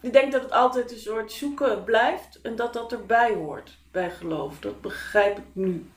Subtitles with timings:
[0.00, 4.10] ik denk dat het altijd een soort zoeken blijft en dat dat erbij hoort bij
[4.10, 4.58] geloof.
[4.60, 5.90] Dat begrijp ik nu.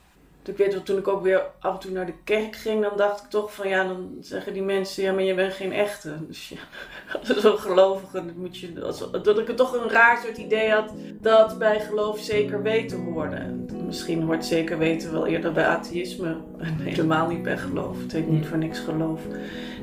[0.44, 2.96] Ik weet wel, toen ik ook weer af en toe naar de kerk ging, dan
[2.96, 6.26] dacht ik toch van ja, dan zeggen die mensen, ja, maar je bent geen echte.
[6.26, 6.58] Dus ja,
[7.40, 8.72] zo'n gelovige, dan moet je,
[9.22, 13.64] dat ik het toch een raar soort idee had dat bij geloof zeker weten hoorde.
[13.94, 18.02] Misschien hoort zeker weten wel eerder bij atheïsme en helemaal niet bij geloof.
[18.02, 19.20] Het heet niet voor niks geloof.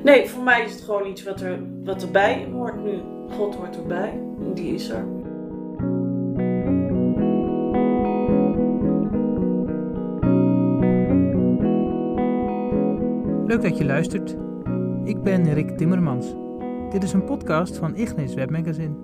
[0.04, 3.00] Nee, voor mij is het gewoon iets wat, er, wat erbij hoort nu.
[3.30, 4.22] God hoort erbij,
[4.54, 5.06] die is er.
[13.46, 14.36] Leuk dat je luistert.
[15.04, 16.36] Ik ben Rick Timmermans.
[16.90, 18.96] Dit is een podcast van Ignis Webmagazine.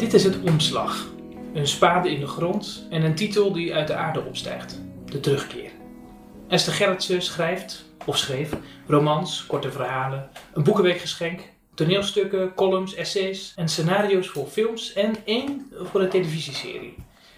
[0.00, 1.06] Dit is het omslag.
[1.54, 4.80] Een spade in de grond en een titel die uit de aarde opstijgt.
[5.04, 5.70] De terugkeer.
[6.48, 8.52] Esther Gerritsen schrijft, of schreef,
[8.86, 11.40] romans, korte verhalen, een boekenweekgeschenk,
[11.74, 16.94] toneelstukken, columns, essays en scenario's voor films en één voor een televisieserie.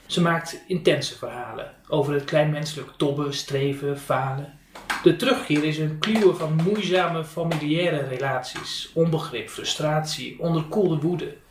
[0.07, 4.59] Ze maakt intense verhalen over het kleinmenselijk tobben, streven, falen.
[5.03, 11.42] De terugkeer is een kluwen van moeizame familiaire relaties, onbegrip, frustratie, onderkoelde woede.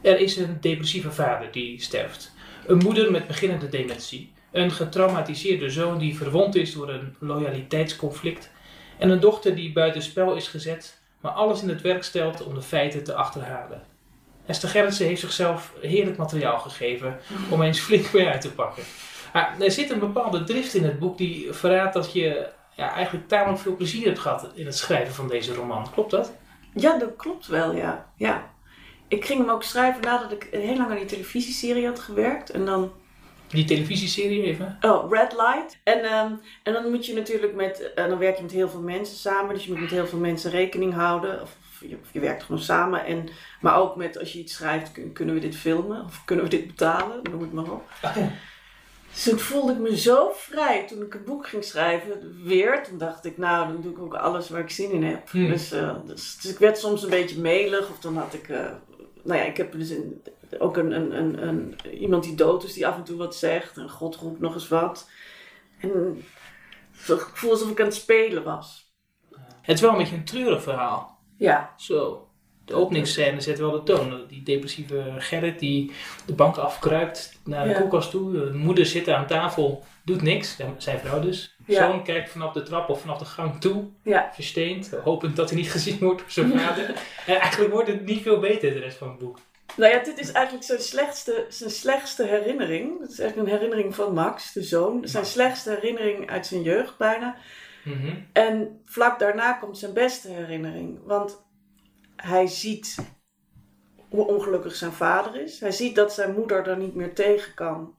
[0.00, 2.32] Er is een depressieve vader die sterft,
[2.66, 8.50] een moeder met beginnende dementie, een getraumatiseerde zoon die verwond is door een loyaliteitsconflict
[8.98, 12.62] en een dochter die buitenspel is gezet, maar alles in het werk stelt om de
[12.62, 13.82] feiten te achterhalen.
[14.46, 17.18] Esther Gerritsen heeft zichzelf heerlijk materiaal gegeven
[17.50, 18.82] om eens flink mee uit te pakken.
[19.32, 23.28] Maar er zit een bepaalde drift in het boek die verraadt dat je ja, eigenlijk
[23.28, 25.90] tamelijk veel plezier hebt gehad in het schrijven van deze roman.
[25.92, 26.32] Klopt dat?
[26.74, 28.12] Ja, dat klopt wel, ja.
[28.16, 28.50] ja.
[29.10, 32.50] Ik ging hem ook schrijven nadat ik heel lang aan die televisieserie had gewerkt.
[32.50, 32.92] En dan
[33.48, 34.78] die televisieserie even?
[34.80, 35.78] Oh, Red Light.
[35.82, 38.80] En, ehm, en dan moet je natuurlijk met, uh, dan werk je met heel veel
[38.80, 39.54] mensen samen.
[39.54, 41.42] Dus je moet met heel veel mensen rekening houden.
[41.42, 43.04] Of, je, je, werkt gewoon samen.
[43.04, 43.28] En,
[43.60, 46.04] maar ook met als je iets schrijft, kunnen we dit filmen?
[46.04, 47.20] Of kunnen we dit betalen?
[47.30, 47.88] Noem het maar op.
[49.12, 52.82] Dus toen voelde ik me zo vrij toen ik een boek ging schrijven, weer.
[52.82, 55.30] Toen dacht ik, nou, dan doe ik ook alles waar ik zin in heb.
[55.30, 55.48] Hmm.
[55.48, 57.90] Dus, uh, dus, dus, ik werd soms een beetje melig.
[57.90, 58.70] Of dan had ik, uh,
[59.24, 60.22] nou ja, ik heb dus in,
[60.58, 63.76] ook een, een, een, een, iemand die dood is, die af en toe wat zegt.
[63.76, 65.10] En God roept nog eens wat.
[65.80, 66.24] En
[67.06, 68.92] het gevoel alsof ik aan het spelen was.
[69.62, 71.18] Het is wel een beetje een treurig verhaal.
[71.36, 71.74] Ja.
[71.76, 72.28] Zo.
[72.64, 74.26] De openingsscène zet wel de toon.
[74.28, 75.92] Die depressieve Gerrit die
[76.26, 77.80] de bank afkruipt naar de ja.
[77.80, 78.32] koelkast toe.
[78.32, 80.56] De moeder zit aan tafel, doet niks.
[80.78, 81.56] Zijn vrouw dus.
[81.66, 81.86] Ja.
[81.86, 83.84] Zoon kijkt vanaf de trap of vanaf de gang toe.
[84.02, 84.30] Ja.
[84.34, 84.90] Versteend.
[84.90, 86.88] Hopend dat hij niet gezien wordt door zijn vader.
[87.26, 89.38] en eigenlijk wordt het niet veel beter de rest van het boek.
[89.76, 93.00] Nou ja, dit is eigenlijk zijn slechtste, zijn slechtste herinnering.
[93.00, 95.08] Het is eigenlijk een herinnering van Max, de zoon.
[95.08, 97.36] Zijn slechtste herinnering uit zijn jeugd bijna.
[97.84, 101.00] Mm En vlak daarna komt zijn beste herinnering.
[101.04, 101.42] Want
[102.16, 102.96] hij ziet
[104.08, 105.60] hoe ongelukkig zijn vader is.
[105.60, 107.94] Hij ziet dat zijn moeder er niet meer tegen kan.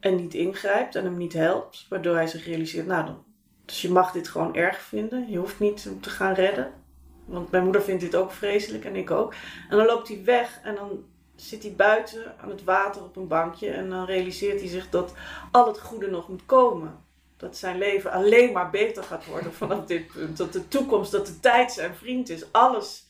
[0.00, 1.86] En niet ingrijpt en hem niet helpt.
[1.88, 3.10] Waardoor hij zich realiseert, nou
[3.66, 5.30] dus je mag dit gewoon erg vinden.
[5.30, 6.72] Je hoeft niet hem te gaan redden.
[7.24, 9.34] Want mijn moeder vindt dit ook vreselijk en ik ook.
[9.68, 11.04] En dan loopt hij weg en dan
[11.36, 13.70] zit hij buiten aan het water op een bankje.
[13.70, 15.14] En dan realiseert hij zich dat
[15.50, 17.04] al het goede nog moet komen.
[17.36, 20.36] Dat zijn leven alleen maar beter gaat worden vanaf dit punt.
[20.36, 22.52] Dat de toekomst, dat de tijd zijn vriend is.
[22.52, 23.05] Alles.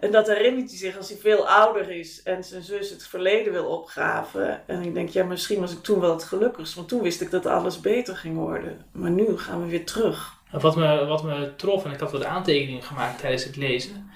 [0.00, 3.52] En dat herinnert hij zich als hij veel ouder is en zijn zus het verleden
[3.52, 4.68] wil opgraven.
[4.68, 6.74] En ik denk, ja, misschien was ik toen wel het gelukkigst.
[6.74, 8.84] Want toen wist ik dat alles beter ging worden.
[8.92, 10.38] Maar nu gaan we weer terug.
[10.50, 14.10] Wat me, wat me trof, en ik had wat aantekeningen gemaakt tijdens het lezen,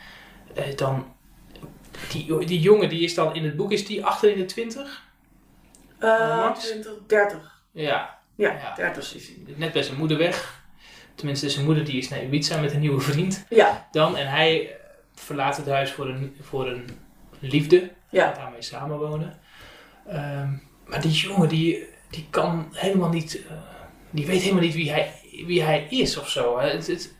[0.54, 1.14] eh, dan,
[2.12, 5.02] die, die jongen die is dan in het boek, is die achter in de 20?
[6.00, 7.62] Uh, 20, 30.
[7.72, 8.18] Ja.
[8.36, 10.62] Ja, ja 30 is Net bij zijn moeder weg.
[11.14, 13.44] Tenminste, zijn moeder die is naar Ibiza met een nieuwe vriend.
[13.48, 13.88] Ja.
[13.90, 14.76] Dan, en hij
[15.14, 16.84] verlaat het huis voor een, voor een
[17.38, 17.90] liefde.
[18.10, 18.32] Ja.
[18.32, 19.38] Daarmee samenwonen.
[20.08, 23.52] Um, maar die jongen, die, die kan helemaal niet, uh,
[24.10, 25.12] die weet helemaal niet wie hij
[25.46, 26.58] wie hij is of zo.
[26.58, 27.14] Het, het,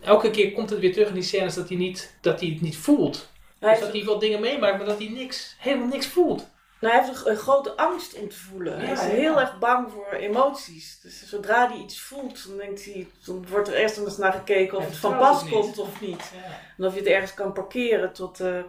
[0.00, 2.60] elke keer komt het weer terug in die scènes dat hij, niet, dat hij het
[2.60, 3.30] niet voelt.
[3.58, 6.50] dus dat hij wel dingen meemaakt, maar dat hij niks, helemaal niks voelt.
[6.82, 8.80] Nou, hij heeft een, grote angst om te voelen.
[8.80, 11.00] hij is heel erg bang voor emoties.
[11.00, 14.78] Dus zodra hij iets voelt, dan, denkt hij, dan wordt er eerst eens naar gekeken
[14.78, 16.32] of het van pas komt of niet.
[16.78, 18.60] En of je het ergens kan parkeren tot, uh,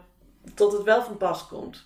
[0.55, 1.85] tot het wel van pas komt.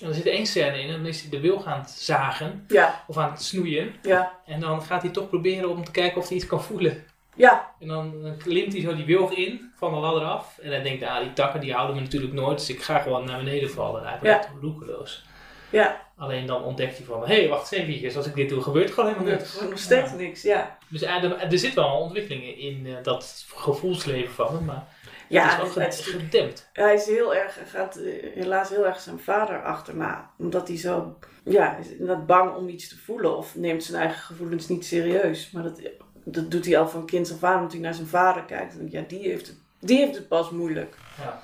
[0.00, 2.66] En er zit één scène in en dan is hij de wil gaan zagen.
[3.06, 3.94] Of aan het snoeien.
[4.02, 4.38] Ja.
[4.46, 7.04] En dan gaat hij toch proberen om te kijken of hij iets kan voelen.
[7.36, 7.70] Ja.
[7.80, 10.58] En dan klimt hij zo die wilg in, van de ladder af.
[10.62, 12.58] En hij denkt, ah, die takken die houden me natuurlijk nooit.
[12.58, 14.00] Dus ik ga gewoon naar beneden vallen.
[14.02, 14.50] En hij wordt ja.
[14.60, 15.24] roekeloos.
[15.70, 18.62] Ja, Alleen dan ontdekt hij van, hé, hey, wacht eens even, als ik dit doe,
[18.62, 19.52] gebeurt er gewoon er helemaal niks.
[19.52, 20.16] gewoon nog steeds Ja.
[20.16, 20.78] niks, ja.
[20.88, 24.86] Dus eh, er, er zit wel ontwikkelingen in eh, dat gevoelsleven van hem, maar
[25.28, 26.68] Ja, het is het ge- natuurlijk- gedempt.
[26.72, 30.30] hij is heel erg, gaat eh, helaas heel erg zijn vader achterna.
[30.38, 31.86] Omdat hij zo, ja, is
[32.26, 33.36] bang om iets te voelen.
[33.36, 35.50] Of neemt zijn eigen gevoelens niet serieus.
[35.50, 35.80] Maar dat,
[36.24, 38.78] dat doet hij al van kind af aan, omdat hij naar zijn vader kijkt.
[38.78, 40.96] En ja, die heeft het, die heeft het pas moeilijk.
[41.18, 41.42] Ja.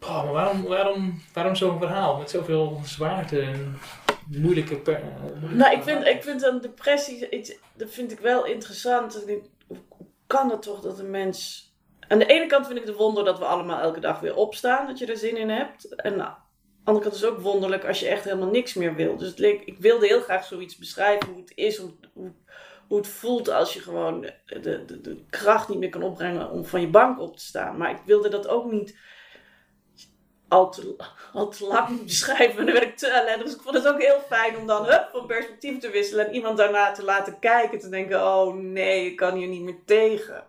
[0.00, 3.78] Maar waarom, waarom, waarom zo'n verhaal met zoveel zwaarte en
[4.26, 4.76] moeilijke...
[4.76, 5.02] Per, eh,
[5.40, 9.28] moeilijke Nou, ik vind, ik vind een depressie, iets, dat vind ik wel interessant.
[9.28, 9.78] Ik hoe
[10.26, 11.66] kan het toch dat een mens...
[12.08, 14.86] Aan de ene kant vind ik het wonder dat we allemaal elke dag weer opstaan,
[14.86, 15.94] dat je er zin in hebt.
[15.94, 18.94] En aan de andere kant is het ook wonderlijk als je echt helemaal niks meer
[18.94, 19.16] wil.
[19.16, 22.32] Dus het leek, ik wilde heel graag zoiets beschrijven hoe het is, om, hoe,
[22.88, 26.64] hoe het voelt als je gewoon de, de, de kracht niet meer kan opbrengen om
[26.64, 27.76] van je bank op te staan.
[27.76, 28.96] Maar ik wilde dat ook niet
[30.48, 30.96] al te,
[31.32, 32.58] al te lang beschrijven.
[32.58, 33.46] En dan werd ik te ellendig.
[33.46, 36.26] Dus ik vond het ook heel fijn om dan hup, van perspectief te wisselen.
[36.26, 37.78] En iemand daarna te laten kijken.
[37.78, 40.44] Te denken, oh nee, ik kan hier niet meer tegen.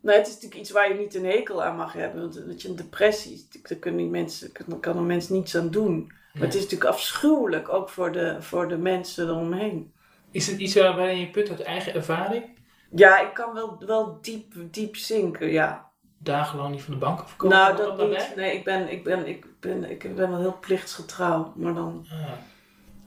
[0.00, 2.20] Nou, het is natuurlijk iets waar je niet een hekel aan mag hebben.
[2.20, 6.12] Want dat je een depressie daar kunnen mensen, daar kan een mens niets aan doen.
[6.32, 9.92] Maar het is natuurlijk afschuwelijk, ook voor de, voor de mensen eromheen.
[10.30, 12.44] Is het iets waar- waarin je put uit eigen ervaring?
[12.90, 15.86] Ja, ik kan wel, wel diep, diep zinken, ja.
[16.18, 17.56] Dagenlang niet van de bank afkomen?
[17.56, 18.26] nou, dat daarbij?
[18.26, 18.36] niet.
[18.36, 21.52] Nee, ik ben, ik, ben, ik, ben, ik ben wel heel plichtsgetrouw.
[21.56, 22.18] Maar dan Ah,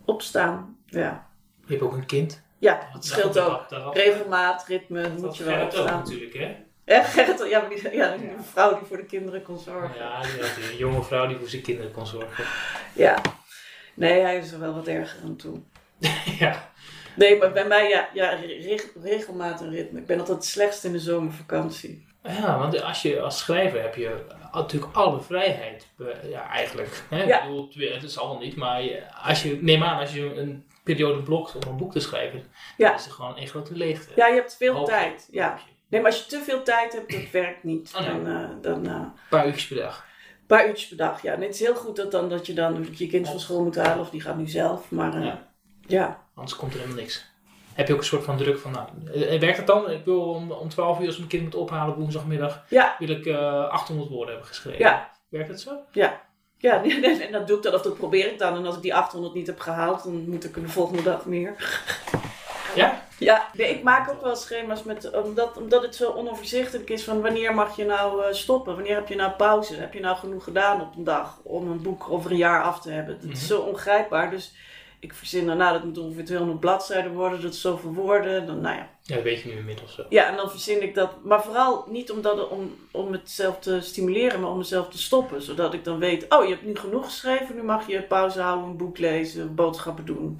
[0.06, 1.27] opstaan, ja.
[1.65, 2.41] je hebt ook een kind.
[2.59, 3.65] Ja, dat scheelt ook.
[3.94, 5.97] Regelmaat, ritme, Dat moet je wel ook opstaan.
[6.00, 6.56] natuurlijk, hè?
[6.85, 9.95] Ja, Gerrit, ja, die, ja, die vrouw die voor de kinderen kon zorgen.
[9.97, 12.45] Ja, die een jonge vrouw die voor zijn kinderen kon zorgen.
[12.95, 13.21] Ja.
[13.94, 15.59] Nee, hij is er wel wat erger aan toe.
[16.39, 16.70] ja.
[17.15, 19.99] Nee, maar bij mij, ja, ja reg- regelmaat en ritme.
[19.99, 22.05] Ik ben altijd het slechtst in de zomervakantie.
[22.23, 25.87] ja, want als je als schrijver heb je natuurlijk alle vrijheid.
[25.99, 27.03] eh, Ja, eigenlijk.
[27.09, 27.23] Hè?
[27.23, 27.37] Ja.
[27.41, 28.81] Ik bedoel, het- het is allemaal niet, maar
[29.23, 32.43] als je, neem aan, als je een periode blokt om een boek te schrijven,
[32.77, 32.87] Ja.
[32.89, 34.11] dan is er gewoon één grote leegte.
[34.15, 35.27] Ja, je hebt veel tijd.
[35.31, 35.59] Ja.
[35.87, 37.91] Nee, maar als je te veel tijd hebt, dat werkt niet.
[37.95, 38.23] Oh, nee.
[38.23, 40.05] Dan, eh, dan eh, Een paar uurtjes per dag.
[40.39, 41.21] een paar uurtjes per dag.
[41.21, 43.39] Ja, en het is heel goed dat, dan, dat je dan dat je kind van
[43.39, 44.91] school moet halen of die gaat nu zelf.
[44.91, 45.47] Maar Ja.
[45.87, 46.20] ja.
[46.36, 47.30] Anders komt er helemaal niks.
[47.74, 49.89] Heb je ook een soort van druk van, nou, eh, werkt het dan?
[49.92, 53.25] Ik wil om, om 12 uur als mijn kind moet ophalen woensdagmiddag, Ja, wil ik
[53.25, 54.80] eh 800 woorden hebben geschreven.
[54.80, 55.12] Ja.
[55.30, 55.72] Werkt het zo?
[55.92, 56.22] ja.
[56.57, 56.83] Ja,
[57.25, 58.56] en dat doe ik dan, of dat probeer ik dan.
[58.56, 61.25] En als ik die 800 niet heb gehaald, dan moet ik er de volgende dag
[61.25, 61.56] meer.
[62.75, 63.01] Ja?
[63.18, 67.22] Ja, nee, ik maak ook wel schema's met, omdat, omdat het zo onoverzichtelijk is van
[67.22, 68.75] wanneer mag je nou eh, stoppen?
[68.75, 69.75] Wanneer heb je nou pauze?
[69.75, 72.81] Heb je nou genoeg gedaan op een dag om een boek over een jaar af
[72.81, 73.13] te hebben?
[73.16, 73.48] Het is Mhm.
[73.48, 74.54] zo ongrijpbaar, dus
[75.01, 78.62] ik verzin dan, nou dat moet ongeveer 200 bladzijden worden, dat is zoveel woorden, dan
[78.62, 78.89] nou ja.
[79.01, 80.06] Ja, dat weet je nu inmiddels zo.
[80.09, 83.59] Ja, en dan verzin ik dat, maar vooral niet omdat het, om, om het zelf
[83.59, 85.42] te stimuleren, maar om mezelf te stoppen.
[85.42, 88.69] Zodat ik dan weet, oh je hebt nu genoeg geschreven, nu mag je pauze houden,
[88.69, 90.36] een boek lezen, boodschappen doen.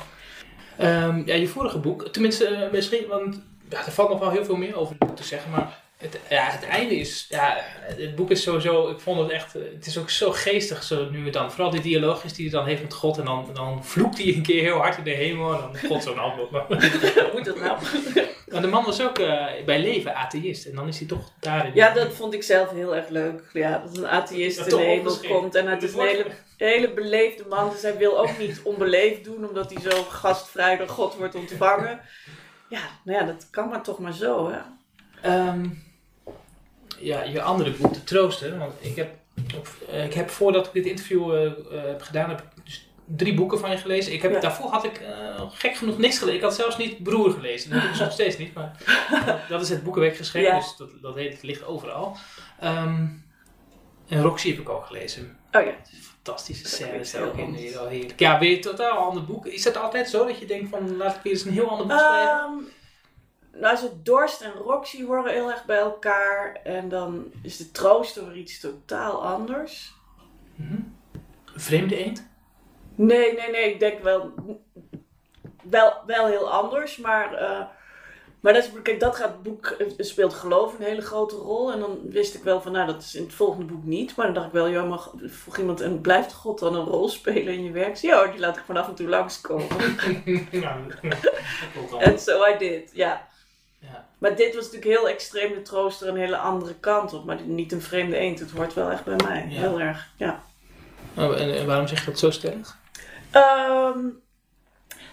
[0.78, 4.46] Ehm, ja, je vorige boek, tenminste eh, misschien, want ja, er valt nog wel heel
[4.46, 8.32] veel meer over het te zeggen, maar het, ja, het einde is, ja, het boek
[8.32, 11.52] is sowieso, ik vond het echt, het is ook zo geestig zo nu en dan.
[11.52, 14.42] Vooral die dialoogjes die hij dan heeft met God en dan, dan vloekt hij een
[14.42, 16.52] keer heel hard in de hemel en dan God zo'n antwoord.
[16.52, 17.78] Maar, Hoe moet dat nou?
[18.52, 21.72] maar de man was ook eh, bij leven atheïst en dan is hij toch daarin.
[21.74, 23.42] Ja, dat vond ik zelf heel erg leuk.
[23.54, 25.56] Ja, dat een atheïst Dat in de hemel komt.
[25.56, 26.26] En het is een hele,
[26.58, 27.70] hele beleefde man.
[27.70, 32.00] Dus hij wil ook niet onbeleefd doen, omdat hij zo gastvrij door God wordt ontvangen.
[32.70, 34.60] Ja, nou ja, dat kan maar toch maar zo, hè.
[35.22, 35.66] Ehm,
[37.02, 38.58] ja, je andere boek, De Trooster.
[38.58, 39.14] Want ik heb,
[39.90, 43.34] eh, ik heb voordat ik dit interview eh, eh, heb gedaan, heb ik dus drie
[43.34, 44.14] boeken van je gelezen.
[44.14, 44.40] Ik heb, Ja.
[44.40, 45.02] Daarvoor had ik
[45.52, 46.38] gek genoeg niks gelezen.
[46.38, 47.70] Ik had zelfs niet Broer gelezen.
[47.70, 48.54] Dat heb ik dus nog steeds niet.
[48.54, 48.76] Maar
[49.50, 50.60] dat is het boekenwerk geschreven, Ja.
[50.60, 52.18] dus dat, dat heet, het ligt overal.
[52.60, 53.06] Ehm,
[54.08, 55.38] en Roxy heb ik ook gelezen.
[55.52, 55.72] Oh ja.
[56.24, 57.54] Fantastische Dat scènes ook in.
[57.54, 58.20] heerlijk.
[58.20, 59.46] Ja, weer een totaal ander boek.
[59.46, 61.88] Is het altijd zo dat je denkt van laat ik weer eens een heel ander
[61.88, 62.32] boek schrijven?
[62.32, 62.54] Ehm,
[63.54, 66.60] nou, ze Dorst en Roxy horen heel erg bij elkaar.
[66.64, 69.94] En dan is de trooster weer iets totaal anders.
[70.56, 70.80] Mhm.
[71.56, 72.30] Vreemde eend?
[72.96, 73.74] Nee, nee, nee.
[73.74, 74.34] Ik denk wel,
[75.64, 76.98] wel, wel heel anders.
[76.98, 77.66] Maar, eh,
[78.40, 81.72] maar dat, is, kijk, dat gaat het boek, eh, speelt geloof een hele grote rol.
[81.72, 84.16] En dan wist ik wel van, nou, dat is in het volgende boek niet.
[84.16, 87.10] Maar dan dacht ik wel, ja, maar vroeg iemand, en blijft God dan een rol
[87.10, 87.96] spelen in je werk?
[87.96, 89.68] Ja, hoor, die laat ik van af en toe langskomen.
[92.00, 93.30] En so I did, ja.
[93.82, 94.08] Ja.
[94.18, 97.26] Maar dit was natuurlijk heel extreem, de trooster een hele andere kant op.
[97.26, 99.48] Maar niet een vreemde eend, het hoort wel echt bij mij.
[99.50, 99.60] Ja.
[99.60, 100.44] Heel erg, ja.
[101.18, 102.78] Oh, en, en waarom zeg je dat zo stellig?
[103.32, 104.00] Ehm,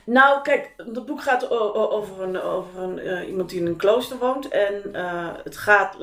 [0.05, 4.19] nou, kijk, het boek gaat over, een, over een, eh, iemand die in een klooster
[4.19, 4.49] woont.
[4.49, 5.97] En eh, het gaat,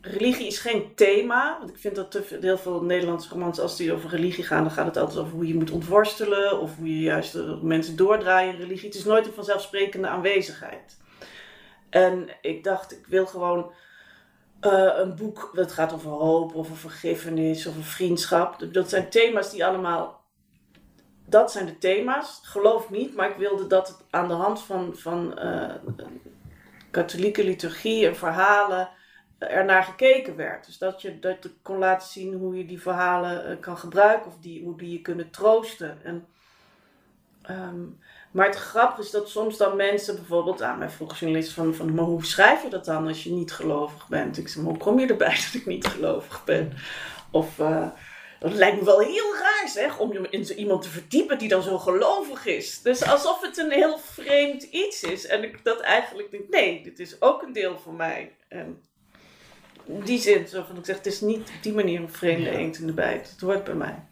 [0.00, 1.56] religie is geen thema.
[1.58, 4.62] Want ik vind dat te veel, heel veel Nederlandse romans, als die over religie gaan,
[4.62, 6.60] dan gaat het altijd over hoe je moet ontworstelen.
[6.60, 8.88] Of hoe je juist eh, mensen doordraaien in religie.
[8.88, 11.00] Het is nooit een vanzelfsprekende aanwezigheid.
[11.92, 13.72] En ik dacht, ik wil gewoon
[14.60, 18.72] eh, een boek dat gaat over hoop, over vergiffenis, over vriendschap.
[18.72, 20.24] Dat zijn thema's die allemaal.
[21.26, 22.40] Dat zijn de thema's.
[22.42, 25.74] Geloof niet, maar ik wilde dat het aan de hand van, van eh,
[26.90, 28.88] katholieke liturgie en verhalen
[29.38, 30.66] er naar gekeken werd.
[30.66, 34.38] Dus dat je, dat kon laten zien hoe je die verhalen eh, kan gebruiken of
[34.38, 36.04] die, hoe die je kunnen troosten.
[36.04, 36.26] En,
[37.42, 37.84] ehm,
[38.32, 41.94] maar het grappige is dat soms dan mensen bijvoorbeeld aan mij vroegen journalist van, van
[41.94, 44.38] maar hoe schrijf je dat dan als je niet gelovig bent?
[44.38, 46.72] Ik zei, hoe kom je erbij dat ik niet gelovig ben?
[47.30, 47.86] Of uh,
[48.38, 51.48] dat lijkt me wel heel raar zeg, om je in zo iemand te verdiepen die
[51.48, 52.82] dan zo gelovig is.
[52.82, 55.26] Dus alsof het een heel vreemd iets is.
[55.26, 58.32] En ik dat eigenlijk denk, nee, dit is ook een deel van mij.
[58.48, 58.82] En
[59.84, 62.50] in die zin, zo van ik zeg, het is niet op die manier een vreemde
[62.50, 62.56] Ja.
[62.56, 63.30] eend in de bijt.
[63.30, 64.04] Het hoort bij mij.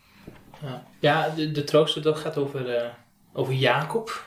[0.63, 2.89] Ja, ja de, de trooster dat gaat over, eh,
[3.33, 4.25] over Jacob,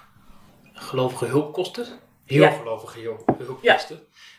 [0.74, 1.88] gelovige hulpkoster.
[2.26, 2.50] Heel Ja.
[2.52, 3.98] gelovige hulp, hulpkoster.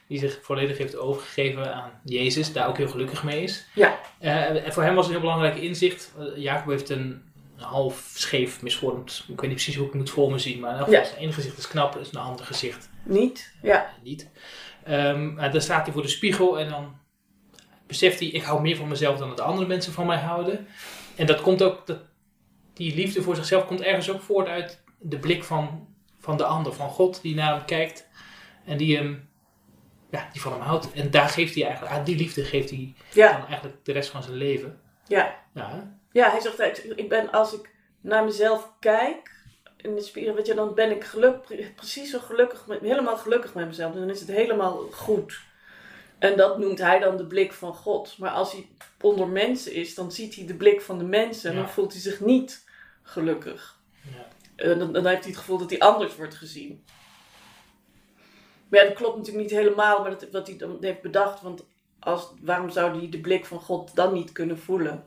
[0.08, 3.66] Die zich volledig heeft overgegeven aan Jezus, daar ook heel gelukkig mee is.
[3.74, 3.98] Ja.
[4.18, 6.12] Eh, en voor hem was een heel belangrijk inzicht.
[6.18, 9.18] eh, Jacob heeft een half scheef misvormd.
[9.28, 11.04] Ik weet niet precies hoe ik het moet voor me zien, maar Ja.
[11.04, 13.54] zijn ene gezicht is knap, is een ander gezicht Niet?
[13.62, 13.90] Ja.
[14.02, 14.30] niet.
[14.84, 16.96] Ehm, maar dan staat hij voor de spiegel en dan
[17.86, 20.66] beseft hij, ik hou meer van mezelf dan dat andere mensen van mij houden.
[21.16, 21.98] En dat komt ook, dat,
[22.74, 25.88] die liefde voor zichzelf komt ergens ook voort uit de blik van,
[26.18, 28.08] van de ander, van God die naar hem kijkt
[28.64, 29.28] en die hem,
[30.10, 30.92] ja, die van hem houdt.
[30.92, 33.32] En daar geeft hij eigenlijk, aan die liefde geeft hij Ja.
[33.32, 34.80] dan eigenlijk de rest van zijn leven.
[35.06, 35.42] Ja.
[35.54, 35.98] Ja?
[36.12, 39.32] Ja, hij zegt, ik ben, als ik naar mezelf kijk
[39.76, 43.54] in de weet je, dan ben ik geluk, pre- precies zo gelukkig, met, helemaal gelukkig
[43.54, 43.94] met mezelf.
[43.94, 45.40] Dan is het helemaal goed.
[46.18, 48.18] En dat noemt hij dan de blik van God.
[48.18, 48.66] Maar als hij
[49.00, 51.62] onder mensen is, dan ziet hij de blik van de mensen en Ja.
[51.62, 52.63] dan voelt hij zich niet
[53.04, 53.78] gelukkig.
[54.02, 54.26] Ja.
[54.56, 56.84] En dan, dan heeft hij het gevoel dat hij anders wordt gezien.
[58.68, 61.40] Maar ja, dat klopt natuurlijk niet helemaal, maar dat, wat hij dan heeft bedacht.
[61.42, 61.64] Want
[61.98, 65.04] als, waarom zou hij de blik van God dan niet kunnen voelen?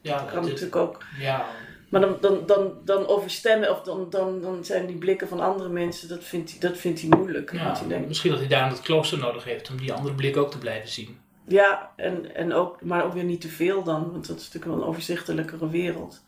[0.00, 1.04] ja, Dat kan natuurlijk ook.
[1.18, 1.46] ja,
[1.88, 5.68] Maar dan, dan, dan, dan overstemmen, of dan, dan, dan zijn die blikken van andere
[5.68, 7.52] mensen, dat vindt hij, dat vindt hij moeilijk.
[7.52, 10.36] ja, hij denkt, misschien dat hij daar het klooster nodig heeft om die andere blik
[10.36, 11.18] ook te blijven zien.
[11.46, 14.72] ja, en, en ook, maar ook weer niet te veel dan, want dat is natuurlijk
[14.72, 16.24] wel een overzichtelijkere wereld.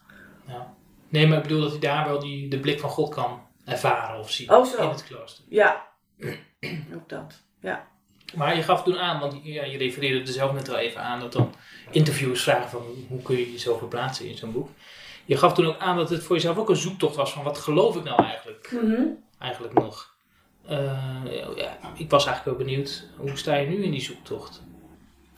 [0.46, 0.74] Ja.
[1.10, 4.18] Nee, maar ik bedoel dat hij daar wel die, de blik van God kan ervaren
[4.18, 5.44] of zien Oh, in het klooster.
[5.48, 5.86] Ja,
[6.96, 7.42] ook dat.
[7.60, 7.88] Ja,
[8.34, 11.20] Maar je gaf toen aan, want ja, je refereerde er zelf net al even aan,
[11.20, 11.54] dat dan
[11.90, 14.68] interviewers vragen van hoe kun je jezelf verplaatsen in zo'n boek.
[15.24, 17.58] Je gaf toen ook aan dat het voor jezelf ook een zoektocht was van wat
[17.58, 18.74] geloof ik nou eigenlijk,
[19.38, 20.14] eigenlijk nog.
[20.66, 20.76] Eh,
[21.56, 24.62] ja, ik was eigenlijk wel benieuwd, hoe sta je nu in die zoektocht?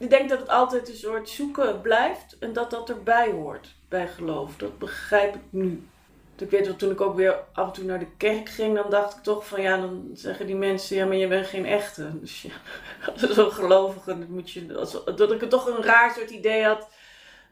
[0.02, 4.09] Ik denk dat het altijd een soort zoeken blijft en dat dat erbij hoort bij
[4.09, 4.56] geloof.
[4.56, 5.87] Dat begrijp ik nu.
[6.38, 8.90] Ik weet wel, toen ik ook weer af en toe naar de kerk ging, dan
[8.90, 12.11] dacht ik toch van ja, dan zeggen die mensen, ja, maar je bent geen echte.
[12.21, 12.52] Dus ja,
[13.14, 16.88] zo'n gelovige, dat moet je, als, dat ik het toch een raar soort idee had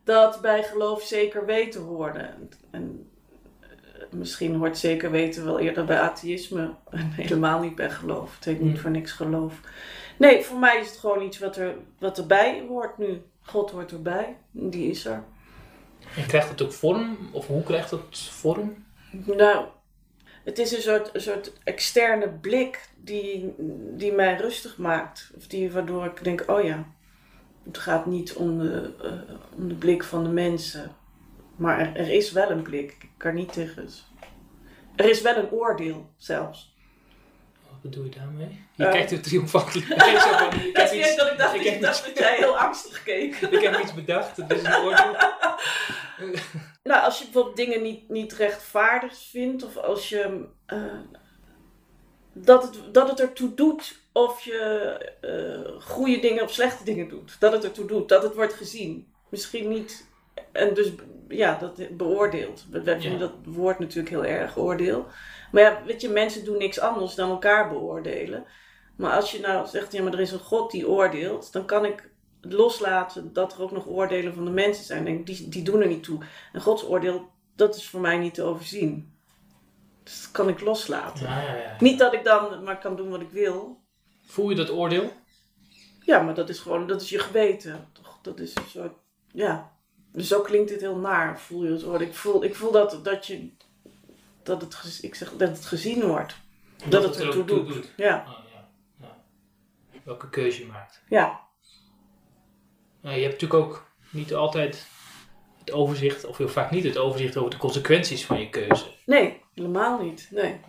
[0.05, 2.31] dat bij geloof zeker weten hoorde.
[2.71, 3.11] En,
[3.61, 3.69] eh,
[4.11, 8.35] misschien hoort zeker weten wel eerder bij atheïsme en helemaal niet bij geloof.
[8.35, 9.61] Het heet niet voor niks geloof.
[10.21, 13.23] Nee, voor mij is het gewoon iets wat, er, wat erbij hoort nu.
[13.43, 15.25] God hoort erbij, die is er.
[16.17, 18.85] En krijgt het ook vorm, of hoe krijgt het vorm?
[19.11, 19.67] Nou,
[20.45, 23.55] het is een soort, een soort externe blik die,
[23.97, 25.31] die mij rustig maakt.
[25.37, 26.87] Of die, waardoor ik denk, oh ja,
[27.65, 30.97] het gaat niet om de, eh, om de blik van de mensen.
[31.57, 33.89] Maar er, er is wel een blik, ik kan niet tegen.
[34.97, 36.70] Er is wel een oordeel zelfs.
[37.83, 38.65] Wat bedoel je daarmee?
[38.75, 38.93] Je Eh.
[38.93, 39.87] kijkt er triomfantelijk.
[39.87, 43.35] Van, ik heb iets, dat ik dacht, ik heb dat jij heel angstig keek.
[43.57, 45.17] ik heb iets bedacht, het is een oordeel.
[46.83, 50.45] Nou, als je bijvoorbeeld dingen niet, niet rechtvaardig vindt, of als je.
[50.67, 50.79] eh,
[52.33, 54.59] dat, het, dat het ertoe doet of je
[55.21, 57.37] eh, goede dingen of slechte dingen doet.
[57.41, 59.13] Dat het ertoe doet, dat het wordt gezien.
[59.31, 60.09] Misschien niet.
[60.53, 60.93] En dus
[61.29, 62.67] ja, dat beoordeeld.
[62.71, 63.19] We we vinden Ja.
[63.19, 65.07] dat woord natuurlijk heel erg oordeel.
[65.53, 68.45] Maar ja, weet je, mensen doen niks anders dan elkaar beoordelen.
[68.97, 71.85] Maar als je nou zegt, ja, maar er is een God die oordeelt, dan kan
[71.85, 75.05] ik het loslaten dat er ook nog oordelen van de mensen zijn.
[75.05, 76.19] Denk, die, die doen er niet toe.
[76.53, 79.19] En Gods oordeel, dat is voor mij niet te overzien.
[80.03, 81.27] Dus dat kan ik loslaten.
[81.27, 81.77] Ja, ja, ja.
[81.79, 83.81] Niet dat ik dan maar kan doen wat ik wil.
[84.27, 85.13] Voel je dat oordeel?
[86.01, 87.89] Ja, maar dat is gewoon, dat is je geweten.
[87.93, 88.19] Toch?
[88.23, 88.93] Dat is een soort,
[89.33, 89.73] ja.
[90.13, 92.07] Dus zo klinkt dit heel naar, voel je het oordeel.
[92.07, 93.51] Ik voel, ik voel dat, dat je,
[94.43, 96.35] dat het, ik zeg, dat het gezien wordt.
[96.89, 97.93] Dat, het er ook toe doet.
[97.97, 98.69] Ja, Oh, ja.
[99.01, 99.17] Ja.
[100.05, 101.03] Welke keuze je maakt.
[101.09, 101.41] ja.
[103.03, 104.87] Nou, je hebt natuurlijk ook niet altijd
[105.59, 108.85] het overzicht, of heel vaak niet het overzicht over de consequenties van je keuze.
[109.07, 110.29] Nee, helemaal niet.
[110.31, 110.61] Nee.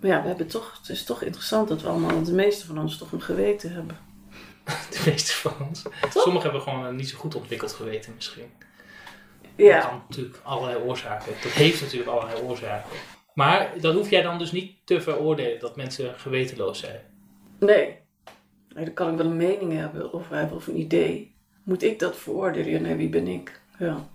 [0.00, 2.78] Maar ja, we hebben toch, het is toch interessant dat we allemaal, de meeste van
[2.78, 3.98] ons, toch een geweten hebben.
[4.90, 5.82] De meeste van ons.
[6.10, 8.52] Sommigen hebben gewoon een niet zo goed ontwikkeld geweten misschien.
[9.56, 11.32] Dat Ja, kan natuurlijk allerlei oorzaken.
[11.42, 12.90] Dat heeft natuurlijk allerlei oorzaken.
[13.34, 17.00] Maar dat hoef jij dan dus niet te veroordelen dat mensen gewetenloos zijn.
[17.58, 17.68] nee.
[17.68, 17.98] nee.
[18.84, 21.34] Dan kan ik wel een mening hebben of hebben of een idee.
[21.62, 22.82] Moet ik dat veroordelen?
[22.82, 23.60] Nee, wie ben ik?
[23.78, 24.08] Ja.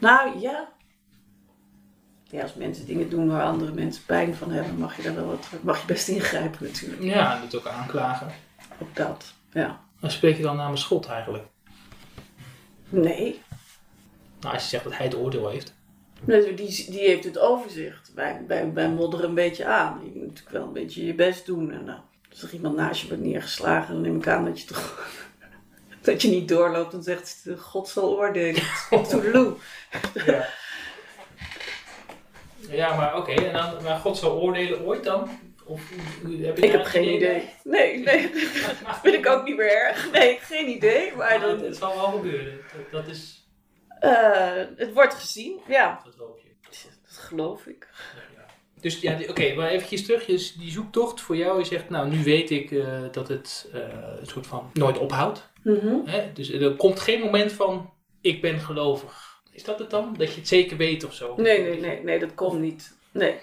[0.00, 0.72] Nou, ja.
[2.24, 5.26] Ja, als mensen dingen doen waar andere mensen pijn van hebben, mag je daar wel
[5.26, 7.02] wat, mag je best ingrijpen natuurlijk.
[7.02, 8.32] Ja, en dat ook aanklagen.
[8.78, 9.80] Op dat, ja.
[10.00, 11.44] Dan spreek je dan namens God eigenlijk.
[12.88, 13.42] Nee,
[14.40, 15.74] Nou, als je zegt dat hij het oordeel heeft.
[16.20, 18.12] Nee, Die, die heeft het overzicht.
[18.14, 20.00] Wij, wij, wij modderen een beetje aan.
[20.04, 21.72] Je moet natuurlijk wel een beetje je best doen.
[21.72, 21.98] En nou,
[22.30, 25.08] als er iemand naast je wordt neergeslagen, dan neem ik aan dat je toch.
[26.02, 28.62] dat je niet doorloopt en zegt: God zal oordelen.
[29.08, 29.54] Toedeloe.
[30.26, 30.46] Ja,
[32.70, 33.32] ja maar oké.
[33.32, 35.28] en dan maar God zal oordelen ooit dan?
[35.66, 35.90] Of
[36.42, 37.42] heb je Ik heb geen een idee.
[37.64, 38.30] Nee, nee.
[38.84, 40.10] Dat vind ik ook niet meer erg.
[40.12, 41.12] Nee, geen idee.
[41.16, 42.58] Maar Maar dan, het zal wel gebeuren.
[42.76, 43.48] Dat, dat is.
[44.00, 45.60] eh, het wordt gezien.
[45.68, 46.48] Ja, Dat hoop je.
[47.02, 47.88] dat geloof ik.
[48.36, 48.44] Ja.
[48.80, 50.24] Dus ja, oké, maar eventjes terug.
[50.24, 53.80] Die zoektocht voor jou, je zegt, nou, nu weet ik eh, dat het eh,
[54.20, 55.48] een soort van nooit ophoudt.
[55.62, 55.96] Mhm.
[56.04, 56.32] Hè?
[56.32, 59.32] Dus er komt geen moment van, ik ben gelovig.
[59.52, 60.14] Is dat het dan?
[60.18, 61.34] Dat je het zeker weet of zo?
[61.36, 62.96] Nee, nee, nee, nee, dat komt niet.
[63.12, 63.34] Nee.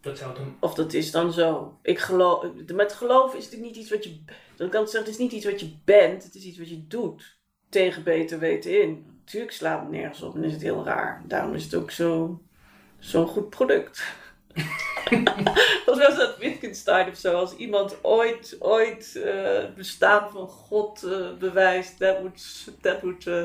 [0.00, 0.56] Dat dan...
[0.60, 1.78] Of dat is dan zo.
[1.82, 4.18] Ik geloof, met geloof is het niet iets wat je.
[4.56, 6.68] Dat ik altijd zeg, het is niet iets wat je bent, het is iets wat
[6.68, 7.38] je doet.
[7.68, 9.06] Tegen beter weten in.
[9.18, 11.22] Natuurlijk slaat het nergens op en is het heel raar.
[11.26, 12.42] Daarom is het ook zo-
[12.98, 14.02] zo'n goed product.
[15.86, 17.34] Was dat Wittgenstein of zo?
[17.34, 21.98] Als iemand ooit, ooit eh, het bestaan van God eh, bewijst,
[22.80, 23.44] that would eh,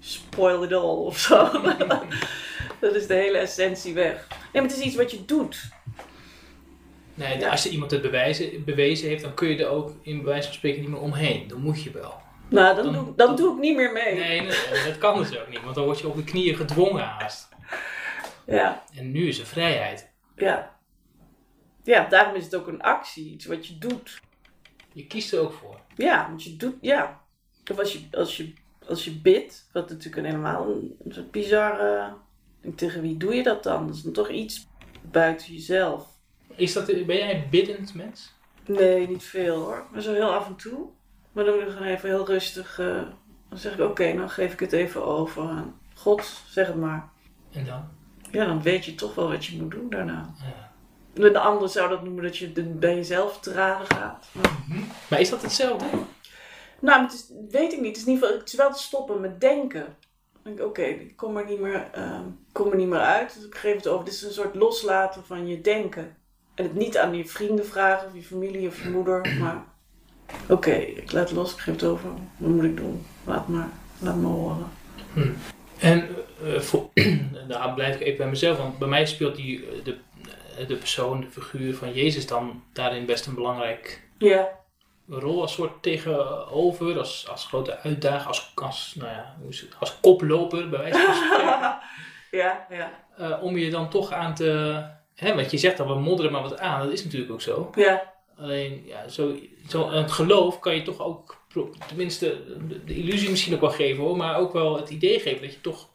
[0.00, 1.50] spoil it all of zo.
[2.80, 4.26] dat is de hele essentie weg.
[4.28, 5.70] Nee, maar het is iets wat je doet.
[7.14, 7.50] Nee, Ja.
[7.50, 10.46] als je iemand het bewijzen, bewezen heeft, dan kun je er ook in bij wijze
[10.46, 11.48] van spreken niet meer omheen.
[11.48, 12.20] Dan moet je wel.
[12.48, 14.14] Nou, dan, Dan- doe, dan dan- doe ik niet meer mee.
[14.14, 14.46] Nee,
[14.86, 17.48] dat kan dus ook niet, want dan word je op de knieën gedwongen haast.
[18.46, 20.12] Ja, En nu is er vrijheid.
[20.36, 20.70] ja.
[21.84, 24.20] Ja, daarom is het ook een actie, iets wat je doet.
[24.92, 25.80] Je kiest er ook voor.
[25.96, 27.20] Ja, want je doet, ja.
[27.70, 28.52] Of als je, als je,
[28.88, 32.12] als je bidt, wat natuurlijk een helemaal een, een soort bizarre...
[32.76, 33.86] Tegen wie doe je dat dan?
[33.86, 34.66] Dat is dan toch iets
[35.10, 36.06] buiten jezelf.
[36.56, 38.32] Is dat, ben jij een biddend mens?
[38.66, 39.86] Nee, niet veel hoor.
[39.92, 40.86] Maar zo heel af en toe.
[41.32, 42.78] Maar dan moet ik gewoon even heel rustig...
[42.78, 43.02] eh,
[43.48, 47.08] dan zeg ik, oké, dan geef ik het even over aan God, zeg het maar.
[47.52, 47.88] En dan?
[48.30, 50.34] Ja, dan weet je toch wel wat je moet doen daarna.
[51.14, 51.30] Ja.
[51.30, 54.28] De ander zou dat noemen dat je bij jezelf te raden gaat.
[54.32, 54.50] Maar,
[55.10, 55.86] Maar is dat hetzelfde?
[56.80, 57.88] nou, het is, weet ik niet.
[57.88, 59.96] Het is, in ieder geval, het is wel te stoppen met denken.
[60.32, 63.34] Dan denk ik, oké, ik kom er, niet meer, ehm, kom er niet meer uit.
[63.34, 64.04] Dus ik geef het over.
[64.04, 66.16] Dit is een soort loslaten van je denken.
[66.54, 69.36] En het niet aan je vrienden vragen, of je familie of je moeder.
[69.40, 69.64] Maar
[70.48, 72.10] oké, ik laat los, ik geef het over.
[72.36, 73.06] Wat moet ik doen?
[73.24, 74.66] Laat maar, laat me horen.
[75.78, 76.08] En
[76.44, 76.88] eh, voor,
[77.48, 79.96] daar blijf ik even bij mezelf, want bij mij speelt die, eh, de,
[80.58, 84.48] eh, de persoon, de figuur van Jezus dan daarin best een belangrijk Ja,
[85.08, 89.36] rol als soort tegenover, als, als grote uitdager, als, als, nou ja,
[89.78, 91.78] als koploper bij wijze van spreken.
[92.42, 93.00] ja, ja.
[93.40, 94.82] Om je dan toch aan te,
[95.22, 97.70] hè, want je zegt dan we modderen maar wat aan, dat is natuurlijk ook zo.
[97.74, 99.34] Ja, Alleen, ja, zo,
[99.68, 101.36] zo, het geloof kan je toch ook,
[101.86, 105.42] tenminste, de, de illusie misschien ook wel geven hoor, maar ook wel het idee geven
[105.42, 105.88] dat je toch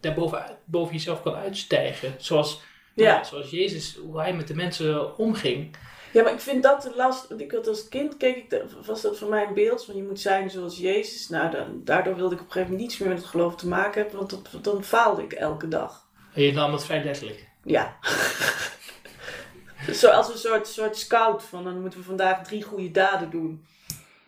[0.00, 2.14] daarboven boven jezelf kan uitstijgen.
[2.18, 2.60] Zoals,
[2.94, 3.04] Ja.
[3.04, 5.76] ja, zoals Jezus, hoe hij met de mensen omging.
[6.12, 7.28] Ja, maar ik vind dat de last.
[7.28, 9.96] Want ik had als kind keek ik, de- was dat voor mij een beeld van
[9.96, 11.28] je moet zijn zoals Jezus.
[11.28, 13.68] Nou, dan, daardoor wilde ik op een gegeven moment niets meer met het geloof te
[13.68, 16.06] maken hebben, want dat, dan faalde ik elke dag.
[16.34, 17.48] En je nam dat vrij letterlijk.
[17.64, 17.96] Ja.
[19.90, 23.66] Zoals een soort, soort scout van dan moeten we vandaag drie goede daden doen.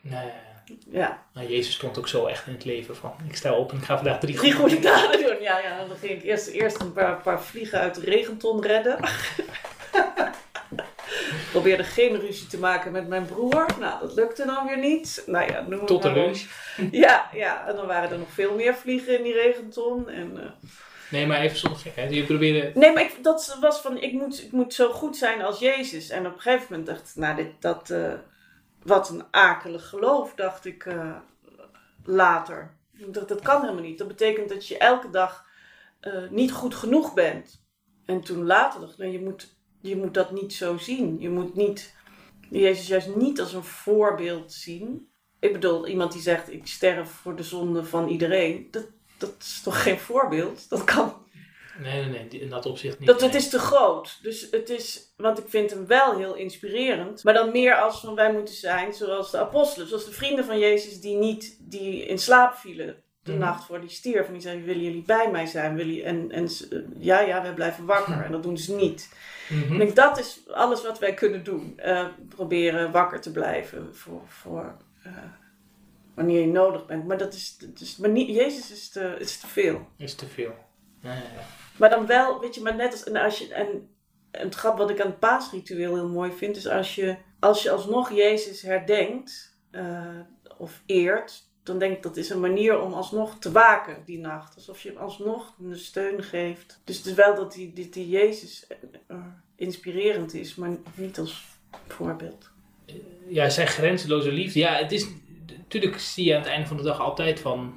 [0.00, 0.30] Nee,
[0.90, 3.78] Ja, nou, Jezus stond ook zo echt in het leven van, ik sta op en
[3.78, 5.40] ik ga vandaag drie, drie goede daden doen.
[5.40, 8.98] Ja, ja, dan ging ik eerst, eerst een paar, paar vliegen uit de regenton redden.
[11.50, 13.66] Probeerde geen ruzie te maken met mijn broer.
[13.80, 15.22] Nou, dat lukte dan weer niet.
[15.26, 16.44] Nou ja, noem tot de maar lunch.
[16.90, 20.08] Ja, ja, en dan waren er nog veel meer vliegen in die regenton.
[20.08, 20.68] En, eh,
[21.10, 22.14] Nee, maar even zonder gekheid.
[22.14, 25.42] Je probeerde, Nee, maar ik, dat was van, ik moet, ik moet zo goed zijn
[25.42, 26.08] als Jezus.
[26.08, 28.12] En op een gegeven moment dacht ik, nou, dit, dat, eh,
[28.82, 31.16] wat een akelig geloof, dacht ik eh,
[32.04, 32.74] later.
[33.06, 33.98] Dacht, dat kan helemaal niet.
[33.98, 35.46] Dat betekent dat je elke dag
[36.00, 37.64] eh, niet goed genoeg bent.
[38.04, 41.20] En toen later dacht ik, nee, je moet, je moet dat niet zo zien.
[41.20, 41.94] Je moet niet,
[42.50, 45.10] Jezus juist niet als een voorbeeld zien.
[45.40, 48.86] Ik bedoel, iemand die zegt ik sterf voor de zonde van iedereen, dat,
[49.18, 50.68] dat is toch geen voorbeeld?
[50.68, 51.24] Dat kan.
[51.78, 53.08] Nee, nee, nee, in dat opzicht niet.
[53.08, 54.18] Dat, het is te groot.
[54.22, 57.24] Dus het is, want ik vind hem wel heel inspirerend.
[57.24, 59.88] Maar dan meer als van wij moeten zijn zoals de apostelen.
[59.88, 63.40] Zoals de vrienden van Jezus die niet, die in slaap vielen de Mhm.
[63.40, 64.26] nacht voor die stierf.
[64.26, 65.74] En die zeiden, willen jullie bij mij zijn?
[65.76, 66.04] Willen jullie...
[66.08, 66.48] En, en
[66.98, 68.22] ja, ja, wij blijven wakker.
[68.24, 69.08] En dat doen ze niet.
[69.48, 69.72] Mhm.
[69.72, 71.78] Ik denk, dat is alles wat wij kunnen doen.
[71.78, 75.12] Eh, proberen wakker te blijven voor, voor eh,
[76.16, 77.06] wanneer je nodig bent.
[77.06, 79.86] Maar dat is, dat is maar niet, Jezus is te, is te veel.
[79.96, 80.54] Is te veel.
[81.00, 81.46] Ja, ja, ja.
[81.76, 83.88] Maar dan wel, weet je, maar net als, en als je, en,
[84.30, 87.62] en het grap wat ik aan het paasritueel heel mooi vind, is als je, als
[87.62, 90.20] je alsnog Jezus herdenkt, eh,
[90.58, 94.54] of eert, dan denk ik dat is een manier om alsnog te waken die nacht.
[94.54, 96.80] Alsof je hem alsnog een steun geeft.
[96.84, 98.66] Dus het is wel dat die, die, die Jezus
[99.06, 99.16] eh,
[99.56, 101.44] inspirerend is, maar niet als
[101.86, 102.50] voorbeeld.
[103.28, 104.58] ja, zijn grenzeloze liefde.
[104.58, 105.06] Ja, het is
[105.56, 107.74] natuurlijk zie je aan het einde van de dag altijd van.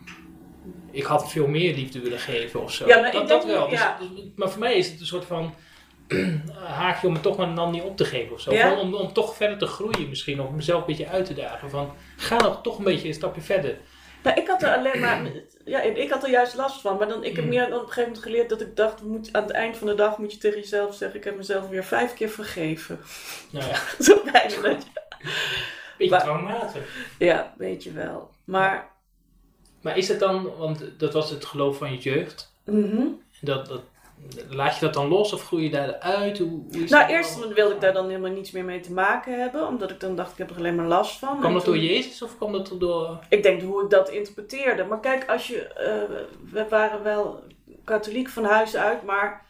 [0.91, 2.87] Ik had veel meer liefde willen geven of zo.
[2.87, 3.69] Ja, maar dat, dat wel.
[3.69, 5.53] Dus- dus- maar voor mij is het een soort van
[6.79, 8.53] haakje om het toch maar dan niet op te geven of zo.
[8.53, 8.79] Ja?
[8.79, 10.41] Om, om toch verder te groeien misschien.
[10.41, 11.69] Of om mezelf een beetje uit te dagen.
[11.69, 13.77] Van ga nog toch een beetje een stapje verder.
[14.23, 15.21] Nou, ik had er alleen maar,
[15.65, 16.97] ja, ik had er juist last van.
[16.97, 17.49] Maar dan, ik heb Mm.
[17.49, 19.87] meer dan op een gegeven moment geleerd dat ik dacht, moet, aan het eind van
[19.87, 22.99] de dag moet je tegen jezelf zeggen, ik heb mezelf weer vijf keer vergeven.
[23.51, 24.21] Nou ja, Zo
[25.99, 27.13] beetje Maar- dwangmatig.
[27.19, 28.29] Ja, weet je wel.
[28.43, 28.89] Maar,
[29.81, 32.53] Maar is het dan, want dat was het geloof van je jeugd.
[32.65, 33.01] mhm.
[33.41, 33.81] Dat, dat,
[34.49, 36.37] laat je dat dan los of groei je daaruit?
[36.37, 37.53] Hoe, hoe is nou dat eerst dan?
[37.53, 39.67] wilde ik daar dan helemaal niets meer mee te maken hebben.
[39.67, 41.39] Omdat ik dan dacht, ik heb er alleen maar last van.
[41.39, 43.19] Kwam dat door Jezus of kwam dat door...
[43.29, 44.83] Ik denk hoe ik dat interpreteerde.
[44.83, 46.15] Maar kijk, als je, eh,
[46.51, 47.43] we waren wel
[47.83, 49.45] katholiek van huis uit, maar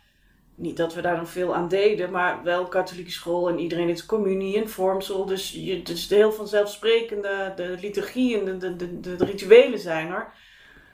[0.59, 4.05] niet dat we daar dan veel aan deden, maar wel katholieke school en iedereen is
[4.05, 5.25] communie en vormsel.
[5.25, 10.11] Dus, je, dus de heel vanzelfsprekende, de liturgie en de, de, de, de rituelen zijn
[10.11, 10.33] er.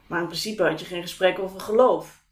[0.07, 2.23] Maar in principe had je geen gesprek over geloof.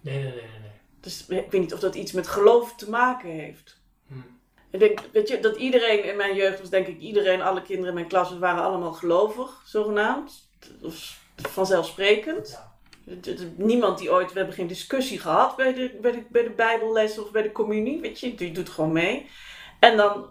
[0.00, 0.70] Nee, nee, nee, nee.
[1.00, 3.80] Dus ik weet niet of dat iets met geloof te maken heeft.
[4.06, 4.14] Hm.
[4.70, 7.88] Ik denk, weet je, dat iedereen in mijn jeugd was, denk ik, iedereen, alle kinderen
[7.88, 10.50] in mijn klas waren allemaal gelovig, zogenaamd.
[10.82, 12.48] Of vanzelfsprekend.
[12.48, 12.67] Ja.
[13.56, 17.18] Niemand die ooit, we hebben geen discussie gehad bij de, bij de, bij de Bijbelles
[17.18, 19.26] of bij de communie, weet je, die doet gewoon mee.
[19.80, 20.30] En dan,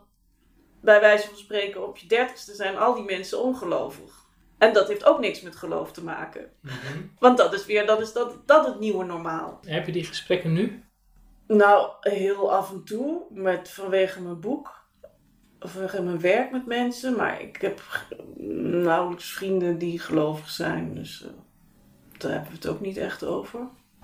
[0.82, 4.26] bij wijze van spreken, op je dertigste zijn al die mensen ongelovig.
[4.58, 6.52] En dat heeft ook niks met geloof te maken.
[6.62, 6.74] Mhm.
[7.20, 9.60] Want dat is weer, dat is dat, dat het nieuwe normaal.
[9.66, 10.84] Heb je die gesprekken nu?
[11.48, 14.86] Nou, heel af en toe, met, vanwege mijn boek.
[15.60, 17.16] Of vanwege mijn werk met mensen.
[17.16, 17.82] Maar ik heb
[18.84, 20.94] nauwelijks vrienden die gelovig zijn.
[20.94, 21.30] Dus eh,
[22.18, 23.60] daar hebben we het ook niet echt over.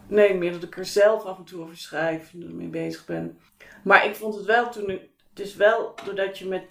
[0.08, 3.38] Nee, meer dat ik er zelf af en toe over schrijf en ermee bezig ben.
[3.84, 5.02] Maar ik vond het wel toen ik...
[5.36, 6.64] Is wel, doordat je met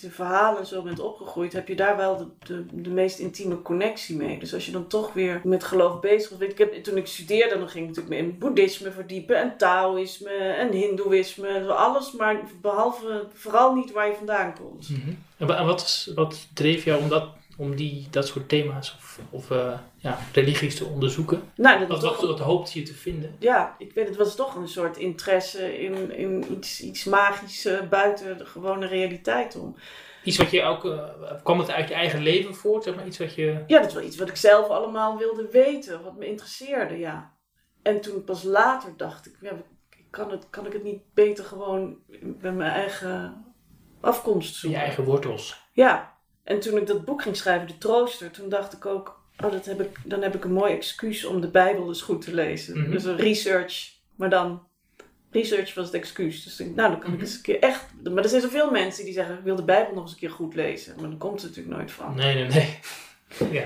[0.00, 4.38] de verhalen zo bent opgegroeid, heb je daar wel de, de, meest intieme connectie mee.
[4.38, 7.58] Dus als je dan toch weer met geloof bezig weet Ik heb, toen ik studeerde,
[7.58, 11.72] dan ging ik natuurlijk in boeddhisme verdiepen en taoïsme en hindoeïsme.
[11.72, 14.88] Alles, maar behalve vooral niet waar je vandaan komt.
[14.90, 15.10] Mhm.
[15.36, 17.28] En wa- en wat, wat dreef jou om, dat,
[17.60, 21.42] om die, dat soort thema's of, of eh, ja, religies te onderzoeken?
[21.54, 23.36] Nou, dat Wat, was wat, hoopte je te vinden?
[23.38, 27.88] ja, ik weet het was toch een soort interesse in, in iets, iets magisch eh,
[27.88, 29.76] buiten de gewone realiteit om.
[30.24, 31.04] Iets wat je ook, eh,
[31.42, 32.84] kwam het uit je eigen leven voort?
[32.84, 33.64] Zeg maar iets wat je...
[33.66, 37.32] Ja, dat wel iets wat ik zelf allemaal wilde weten, wat me interesseerde, ja.
[37.82, 39.52] En toen pas later dacht ik, ja,
[40.10, 43.44] kan, het, kan ik het niet beter gewoon bij mijn eigen
[44.00, 44.80] afkomst je zoeken?
[44.80, 45.68] eigen wortels.
[45.72, 46.18] Ja,
[46.50, 49.64] en toen ik dat boek ging schrijven, De Trooster, toen dacht ik ook, oh, dat
[49.64, 52.80] heb ik, dan heb ik een mooi excuus om de Bijbel eens goed te lezen.
[52.80, 52.90] Mhm.
[52.90, 54.62] Dus een research, maar dan,
[55.30, 56.44] research was het excuus.
[56.44, 57.24] Dus ik nou, dan kan ik Mhm.
[57.24, 59.94] eens een keer echt, maar er zijn zoveel mensen die zeggen, ik wil de Bijbel
[59.94, 60.94] nog eens een keer goed lezen.
[61.00, 62.14] Maar dan komt het natuurlijk nooit van.
[62.14, 62.78] Nee, nee, nee.
[63.60, 63.64] ja.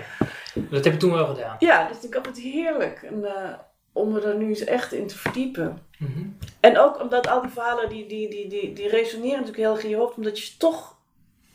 [0.54, 1.56] Dat heb je toen wel gedaan.
[1.58, 3.52] Ja, dus ik had het heerlijk en, eh,
[3.92, 5.82] om me daar nu eens echt in te verdiepen.
[5.98, 6.22] Mhm.
[6.60, 9.82] En ook omdat al die verhalen, die, die, die, die, die resoneren natuurlijk heel erg
[9.84, 10.93] in je hoofd, omdat je toch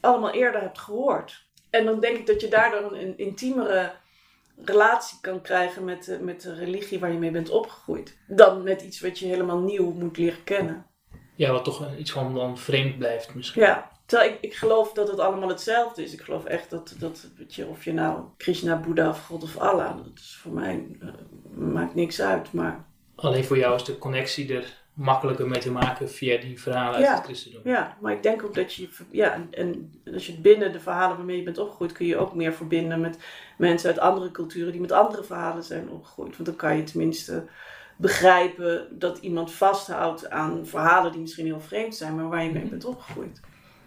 [0.02, 1.48] allemaal eerder hebt gehoord.
[1.70, 3.92] En dan denk ik dat je daardoor een, een intiemere
[4.66, 8.18] relatie kan krijgen met de, met de religie waar je mee bent opgegroeid.
[8.28, 10.86] Dan met iets wat je helemaal nieuw moet leren kennen.
[11.36, 13.62] Ja, wat toch iets van dan vreemd blijft misschien.
[13.62, 16.14] Ja, terwijl ik, ik geloof dat het allemaal hetzelfde is.
[16.14, 19.58] Ik geloof echt dat, dat weet je, of je nou Krishna, Boeddha of God of
[19.58, 21.08] Allah, dat is voor mij, eh,
[21.56, 22.54] maakt niks uit.
[22.54, 26.96] Maar Alleen voor jou is de connectie er makkelijker mee te maken via die verhalen
[26.96, 27.16] uit Ja.
[27.16, 27.62] het christendom.
[27.64, 31.18] Ja, maar ik denk ook dat je, ja, en, en als je binnen de verhalen
[31.18, 33.18] waarmee je bent opgegroeid, kun je ook meer verbinden met
[33.58, 36.34] mensen uit andere culturen die met andere verhalen zijn opgegroeid.
[36.36, 37.44] Want dan kan je tenminste
[37.98, 42.66] begrijpen dat iemand vasthoudt aan verhalen die misschien heel vreemd zijn, maar waar je mee
[42.66, 43.40] bent opgegroeid.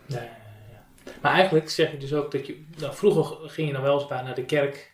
[0.07, 0.22] Ja, ja,
[0.70, 1.12] ja.
[1.22, 2.64] Maar eigenlijk zeg je dus ook dat je...
[2.79, 4.91] Nou, vroeger ging je dan wel eens bij naar de kerk.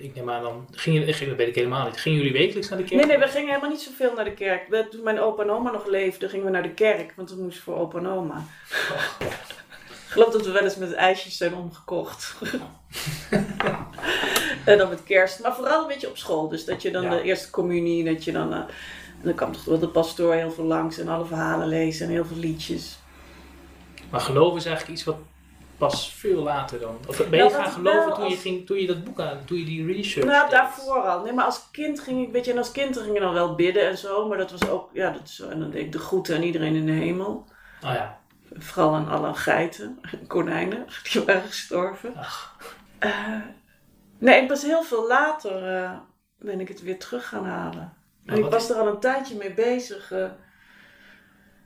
[0.00, 0.66] Ik neem aan dan...
[0.70, 2.00] Ging je, ik, dat weet ik helemaal niet.
[2.00, 2.96] Gingen jullie wekelijks naar de kerk?
[3.06, 4.68] Nee, nee, we gingen helemaal niet zoveel naar de kerk.
[4.68, 7.12] We- Toen mijn opa en oma nog leefden, gingen we naar de kerk.
[7.16, 8.44] Want dat moest voor opa en oma.
[9.20, 9.26] Ik
[10.14, 12.34] geloof dat we wel eens met ijsjes zijn omgekocht.
[14.64, 15.42] en dan met kerst.
[15.42, 16.48] Maar vooral een beetje op school.
[16.48, 17.10] Dus dat je dan Ja.
[17.10, 18.52] de eerste communie, dat je dan...
[18.52, 22.06] eh, en dan kwam toch wel de pastoor heel veel langs en alle verhalen lezen
[22.06, 22.98] en heel veel liedjes.
[24.10, 25.16] Maar geloof is eigenlijk iets wat
[25.78, 26.98] pas veel later dan...
[27.08, 29.44] Of ben je Nou, gaan geloven toen je, ging, toen je dat boek aan...
[29.44, 30.50] Toen je die research Nou, deed?
[30.50, 31.22] daarvoor al.
[31.22, 33.54] Nee, maar als kind ging ik, weet je, en als kind ging je dan wel
[33.54, 34.28] bidden en zo.
[34.28, 35.48] Maar dat was ook, ja, dat is zo.
[35.48, 37.44] En dan deed ik de groeten aan iedereen in de hemel.
[37.84, 38.20] Oh ja.
[38.52, 42.16] Vooral aan alle geiten en konijnen, die waren gestorven.
[42.16, 42.56] Ach.
[42.98, 43.12] Eh,
[44.18, 45.92] nee, ik was heel veel later eh,
[46.38, 47.92] ben ik het weer terug gaan halen.
[48.26, 50.12] En ik was er al een tijdje mee bezig.
[50.12, 50.24] eh.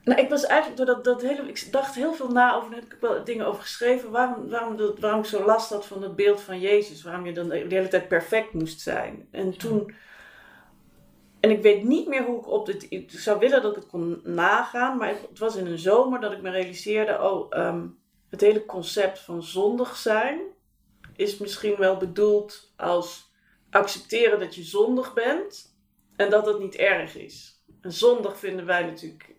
[0.03, 1.49] Nou, ik was eigenlijk door dat, dat hele.
[1.49, 2.69] Ik dacht heel veel na over.
[2.69, 4.11] Daar heb ik wel dingen over geschreven.
[4.11, 7.03] Waarom, waarom, dat, waarom ik zo last had van het beeld van Jezus.
[7.03, 9.27] Waarom je dan de hele tijd perfect moest zijn.
[9.31, 9.93] En toen.
[11.39, 12.85] En ik weet niet meer hoe ik op dit.
[12.89, 14.97] Ik zou willen dat ik het kon nagaan.
[14.97, 17.21] Maar het was in een zomer dat ik me realiseerde.
[17.21, 17.87] Oh, ehm,
[18.29, 20.39] het hele concept van zondig zijn.
[21.15, 23.31] Is misschien wel bedoeld als
[23.69, 25.77] accepteren dat je zondig bent.
[26.15, 27.63] En dat het niet erg is.
[27.81, 29.35] En zondig vinden wij natuurlijk,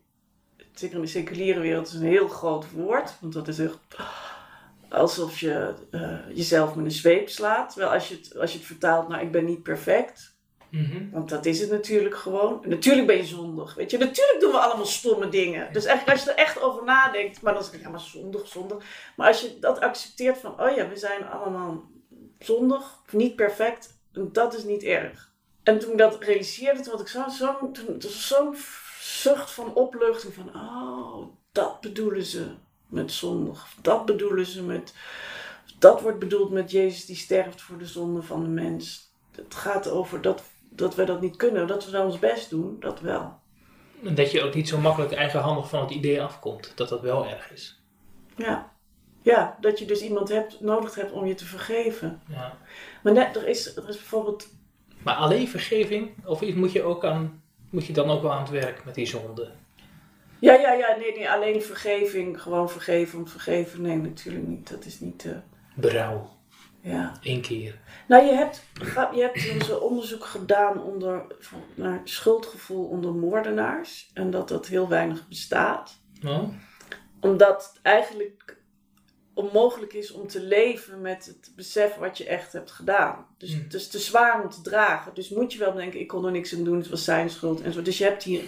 [0.74, 3.16] zeker in de seculiere wereld, is een heel groot woord.
[3.20, 3.78] Want dat is echt
[4.88, 7.70] alsof je eh, jezelf met een zweep slaat.
[7.70, 10.32] Terwijl als je, het, als je het vertaalt naar ik ben niet perfect.
[10.70, 11.10] Mhm.
[11.10, 12.64] Want dat is het natuurlijk gewoon.
[12.64, 13.74] En natuurlijk ben je zondig.
[13.74, 15.72] Weet je, natuurlijk doen we allemaal stomme dingen.
[15.72, 18.48] Dus eigenlijk als je er echt over nadenkt, maar dan zeg je, ja, maar zondig,
[18.48, 18.84] zondig.
[19.16, 21.82] Maar als je dat accepteert van, oh ja, we zijn allemaal
[22.38, 25.32] zondig, of niet perfect, dat is niet erg.
[25.62, 28.56] En toen ik dat realiseerde, toen had ik zo'n zo, was zo'n
[29.04, 32.46] zucht van opluchting van, oh, dat bedoelen ze
[32.86, 33.66] met zondig.
[33.82, 34.94] Dat bedoelen ze met,
[35.78, 39.12] dat wordt bedoeld met Jezus die sterft voor de zonde van de mens.
[39.30, 42.76] Het gaat over dat, dat we dat niet kunnen, dat we dan ons best doen,
[42.80, 43.38] dat wel.
[44.04, 46.72] En dat je ook niet zo makkelijk eigenhandig van het idee afkomt.
[46.74, 47.82] Dat dat wel erg is.
[48.36, 48.72] Ja.
[49.22, 52.22] Ja, dat je dus iemand hebt, nodig hebt om je te vergeven.
[52.28, 52.58] Ja.
[53.02, 54.48] Maar net, er is, er is bijvoorbeeld
[55.02, 56.26] Maar alleen vergeving?
[56.26, 57.43] Of moet je, ook aan,
[57.74, 59.50] moet je dan ook wel aan het werk met die zonde?
[60.38, 63.82] Ja, ja, ja, nee, nee, alleen vergeving, gewoon vergeven om vergeven.
[63.82, 64.70] Nee, natuurlijk niet.
[64.70, 65.32] Dat is niet, eh,
[65.74, 66.30] Berouw.
[66.80, 67.12] ja.
[67.22, 67.78] Eén keer.
[68.08, 68.62] Nou, je hebt,
[69.14, 74.10] je hebt dus een onderzoek gedaan onder, van, naar schuldgevoel onder moordenaars.
[74.14, 75.98] En dat dat heel weinig bestaat.
[76.24, 76.48] Oh?
[77.20, 78.56] Omdat eigenlijk
[79.34, 83.26] onmogelijk is om te leven met het besef wat je echt hebt gedaan.
[83.38, 83.62] Dus Hmm.
[83.62, 85.14] het is te zwaar om te dragen.
[85.14, 87.60] Dus moet je wel denken, ik kon er niks aan doen, het was zijn schuld.
[87.62, 87.82] En zo.
[87.82, 88.42] Dus je hebt hier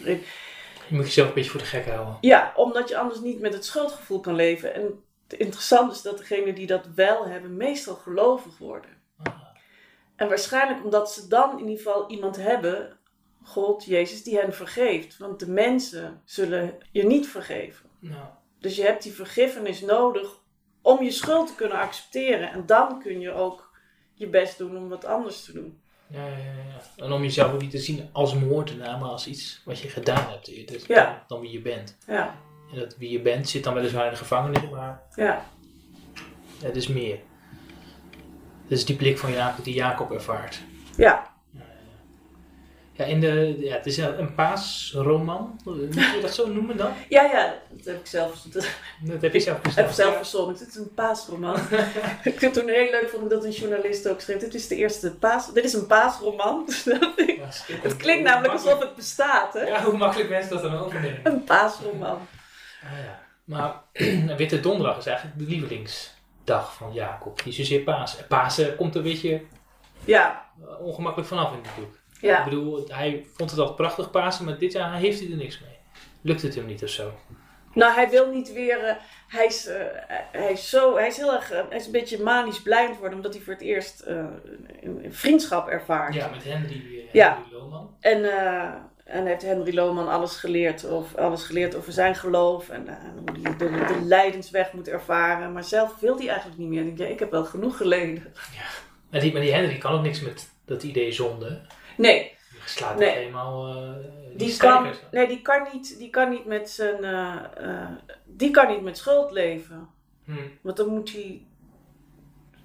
[0.88, 2.18] Je moet jezelf een beetje voor de gek houden.
[2.20, 4.74] Ja, omdat je anders niet met het schuldgevoel kan leven.
[4.74, 8.90] En het interessante is dat degenen die dat wel hebben, meestal gelovig worden.
[9.22, 9.34] Ah.
[10.16, 12.96] En waarschijnlijk omdat ze dan in ieder geval iemand hebben,
[13.42, 15.18] God, Jezus, die hen vergeeft.
[15.18, 17.86] Want de mensen zullen je niet vergeven.
[17.98, 18.24] Nou,
[18.60, 20.44] Dus je hebt die vergiffenis nodig
[20.86, 22.50] om je schuld te kunnen accepteren.
[22.50, 23.70] En dan kun je ook
[24.14, 25.80] je best doen om wat anders te doen.
[26.06, 27.04] ja, ja, ja.
[27.04, 30.30] En om jezelf ook niet te zien als moordenaar, maar als iets wat je gedaan
[30.30, 30.48] hebt.
[30.48, 31.04] eerder Ja.
[31.04, 31.96] Dan, dan wie je bent.
[32.06, 32.34] Ja,
[32.72, 35.44] En dat wie je bent zit dan weliswaar in de gevangenis, maar ja,
[36.62, 37.18] het is meer.
[38.62, 40.60] Het is die blik van Jacob die Jacob ervaart.
[40.96, 41.34] ja.
[42.96, 45.60] Ja, in de, ja, het is een, een paasroman.
[45.64, 46.92] Moet je dat zo noemen dan?
[47.08, 48.68] Ja, ja, dat heb ik zelf, dat
[49.00, 50.56] Dat heb je zelf heb zelf verzonnen.
[50.58, 51.56] Het is een paasroman.
[52.24, 54.38] ik vind toen heel leuk vond ik dat een journalist ook schreef.
[54.38, 55.52] Dit is de eerste paas.
[55.52, 56.64] Dit is een paasroman.
[57.46, 59.60] Dus het klinkt namelijk alsof het bestaat, hè?
[59.60, 61.20] Ja, hoe makkelijk mensen dat dan overnemen.
[61.22, 62.18] Een paasroman.
[62.82, 63.20] Ah, ja.
[63.44, 63.82] Maar
[64.36, 67.44] Witte Donderdag is eigenlijk de lievelingsdag van Jacob.
[67.44, 68.26] Niet zozeer Pasen.
[68.26, 69.42] Pasen komt er een beetje
[70.04, 71.94] Ja, eh, ongemakkelijk vanaf in het boek.
[72.20, 72.44] Ik ja.
[72.44, 75.76] bedoel, hij vond het altijd prachtig Pasen, maar dit jaar heeft hij er niks mee.
[76.20, 77.12] Lukt het hem niet of zo?
[77.72, 78.84] Nou, hij wil niet weer.
[78.84, 78.94] eh,
[79.28, 79.76] hij, is, eh,
[80.32, 81.50] hij, is zo, hij is heel erg.
[81.50, 84.40] eh, hij is een beetje manisch blind geworden, omdat hij voor het eerst een,
[85.04, 86.14] een vriendschap ervaart.
[86.14, 87.34] Ja, met Henry, Ja.
[87.34, 87.96] Henry Lohman.
[88.00, 88.24] En,
[89.04, 93.56] en heeft Henry Lohman alles geleerd, of, alles geleerd over zijn geloof en, hoe hij
[93.56, 95.52] de, de lijdensweg moet ervaren.
[95.52, 96.80] Maar zelf wil hij eigenlijk niet meer.
[96.80, 98.32] Ik denk, ja, ik heb wel genoeg geleden.
[99.10, 101.60] En die, maar die Henry kan ook niks met dat idee zonde.
[101.96, 103.10] Nee, Die slaat Nee.
[103.10, 103.92] helemaal uh,
[104.28, 107.04] die, die kan, nee die, kan niet, die kan niet met zijn.
[107.04, 107.88] eh, eh,
[108.24, 109.88] die kan niet met schuld leven.
[110.24, 111.46] Hm, Want dan moet hij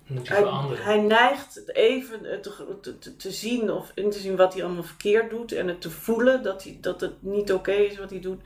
[0.07, 0.83] moet Hij, veranderen.
[0.83, 4.83] hij neigt even te, te, te- te zien of in te zien wat hij allemaal
[4.83, 8.19] verkeerd doet en het te voelen dat, hij, dat het niet oké is wat hij
[8.19, 8.41] doet.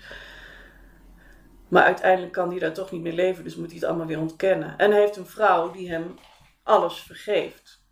[1.68, 4.20] Maar uiteindelijk kan hij daar toch niet meer leven, dus moet hij het allemaal weer
[4.20, 4.78] ontkennen.
[4.78, 6.16] En hij heeft een vrouw die hem
[6.64, 7.84] alles vergeeft.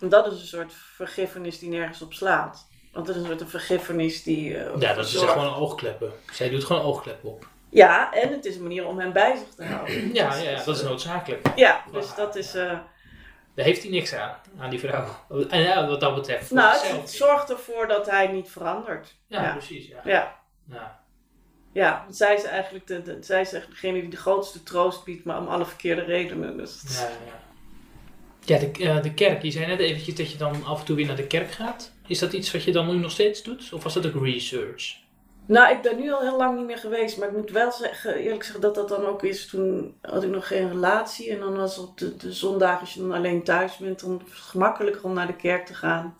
[0.00, 2.66] En dat is een soort vergiffenis die nergens op slaat.
[2.92, 4.58] Want het is een soort vergiffenis die.
[4.58, 6.12] eh, Ja, dat is gewoon oogkleppen.
[6.32, 7.48] Zij doet gewoon oogkleppen op.
[7.70, 10.10] Ja, en het is een manier om hem bij zich te houden.
[10.14, 11.46] Ja, ja, dus, dat is noodzakelijk.
[11.56, 12.54] Ja, dus dat is.
[12.54, 12.78] eh,
[13.54, 15.06] Daar heeft hij niks aan, aan die vrouw.
[15.48, 16.50] En ja, wat dat betreft.
[16.50, 19.14] nou, het, zorgt ervoor dat hij niet verandert.
[19.26, 19.52] Ja, ja.
[19.52, 19.86] precies.
[19.88, 20.00] Ja.
[20.04, 20.36] Ja,
[20.70, 21.00] Ja.
[21.72, 22.00] ja.
[22.04, 25.38] want zij is eigenlijk de, de- zij is degene die de grootste troost biedt, maar
[25.38, 26.56] om alle verkeerde redenen.
[26.56, 27.44] Dus Ja, ja.
[28.46, 29.42] Ja, de, eh, de kerk.
[29.42, 31.92] Je zei net eventjes dat je dan af en toe weer naar de kerk gaat.
[32.06, 33.72] Is dat iets wat je dan nu nog steeds doet?
[33.72, 35.04] Of was dat ook research?
[35.46, 38.14] Nou, ik ben nu al heel lang niet meer geweest, maar ik moet wel zeggen,
[38.14, 39.46] eerlijk zeggen dat dat dan ook is.
[39.46, 43.00] Toen had ik nog geen relatie en dan was op de, de zondag, als je
[43.00, 46.16] dan alleen thuis bent, dan is het gemakkelijker om naar de kerk te gaan.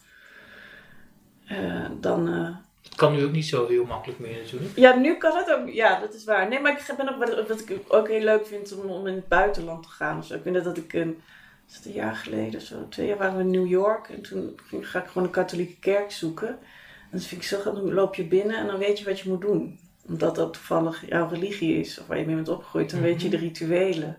[1.46, 4.76] Eh, dan, eh, Het kan nu ook niet zo heel makkelijk meer natuurlijk.
[4.76, 5.68] Ja, nu kan het ook.
[5.68, 6.48] Ja, dat is waar.
[6.48, 9.14] Nee, maar ik ben ook wat, wat ik ook heel leuk vind om, om in
[9.14, 10.20] het buitenland te gaan.
[10.20, 11.22] Dus ik weet net dat ik een,
[11.68, 14.60] is het een jaar geleden, zo twee jaar waren we in New York en toen
[14.66, 16.48] ging, ga ik gewoon een katholieke kerk zoeken.
[16.48, 17.82] En dat vind ik zo grappig.
[17.82, 19.78] Dan loop je binnen en dan weet je wat je moet doen.
[20.06, 23.28] Omdat dat toevallig jouw religie is of waar je mee bent opgegroeid, dan weet je
[23.28, 24.18] de rituelen.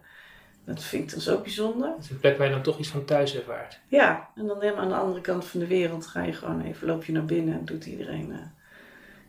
[0.66, 1.90] Dat vind ik dan zo bijzonder.
[1.90, 3.80] Het is een plek waar je dan toch iets van thuis ervaart.
[3.88, 6.88] Ja, en dan helemaal aan de andere kant van de wereld ga je gewoon even,
[6.88, 8.38] loop je naar binnen en doet iedereen uh,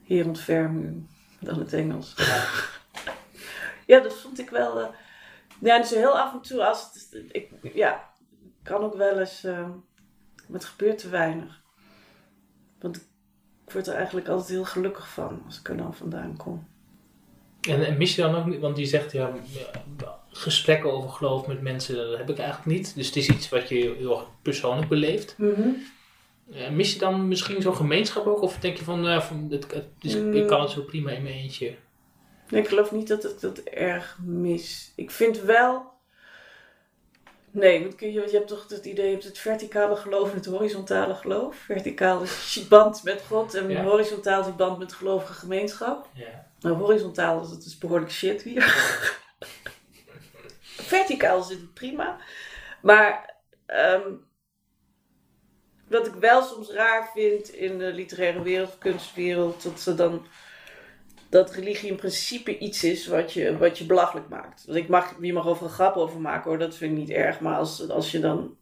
[0.02, 1.06] hier ontferm u,
[1.40, 2.14] dan het Engels.
[2.16, 2.44] Ja.
[3.86, 4.80] Ja, dat vond ik wel.
[4.80, 4.86] eh,
[5.60, 7.22] ja, dus heel af en toe, als het.
[7.32, 8.07] Ik, ja,
[8.68, 9.44] kan ook wel eens.
[9.44, 9.58] eh,
[10.46, 11.60] maar het gebeurt te weinig.
[12.80, 12.96] Want
[13.66, 16.66] ik word er eigenlijk altijd heel gelukkig van als ik er dan vandaan kom.
[17.60, 19.32] En, en mis je dan ook niet, want die zegt ja,
[19.98, 22.94] ja, gesprekken over geloof met mensen, dat heb ik eigenlijk niet.
[22.94, 25.36] Dus het is iets wat je heel persoonlijk beleeft.
[26.52, 28.42] Eh, mis je dan misschien zo'n gemeenschap ook?
[28.42, 30.32] Of denk je van, eh, van het, het is- Mm.
[30.32, 31.76] ik kan het zo prima in mijn eentje?
[32.50, 34.92] Nee, ik geloof niet dat ik dat erg mis.
[34.96, 35.96] Ik vind wel.
[37.58, 40.36] Nee, want kun je, je hebt toch het idee, je hebt het verticale geloof en
[40.36, 41.56] het horizontale geloof.
[41.56, 43.82] Verticaal is je band met God en Ja.
[43.82, 46.08] horizontaal is je band met de gelovige gemeenschap.
[46.14, 46.46] Ja.
[46.60, 48.62] Nou, horizontaal is het dus behoorlijk shit hier.
[50.62, 52.18] Verticaal zit het prima.
[52.82, 53.34] Maar
[53.66, 54.12] ehm,
[55.88, 60.26] wat ik wel soms raar vind in de literaire wereld, kunstwereld, dat ze dan
[61.28, 64.66] dat religie in principe iets is wat je, wat je belachelijk maakt.
[64.66, 67.10] Dus ik mag, je mag over een grap over maken hoor, dat vind ik niet
[67.10, 67.40] erg.
[67.40, 68.56] Maar als, als je dan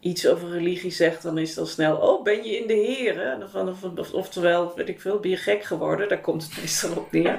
[0.00, 3.32] iets over religie zegt, dan is het al snel, oh, ben je in de heren?
[3.32, 6.08] En dan Van, of, oftewel, weet ik veel, ben je gek geworden?
[6.08, 7.38] Daar komt het meestal op neer.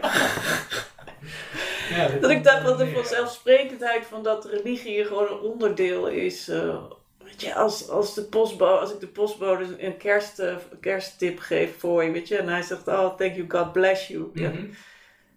[1.90, 6.48] Ja, Dat ik dacht dat de vanzelfsprekendheid van dat religie gewoon een onderdeel is.
[6.48, 6.84] eh,
[7.26, 11.80] weet je, als, als, de postbode, als ik de postbode een kerst, eh, kersttip geef
[11.80, 14.30] voor je, weet je, en hij zegt, oh, thank you, God bless you.
[14.34, 14.66] Ja, Mhm.